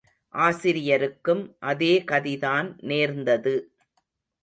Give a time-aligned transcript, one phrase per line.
[0.35, 1.43] ஆசிரியருக்கும்
[1.61, 3.55] அதேகதிதான் நேர்ந்தது.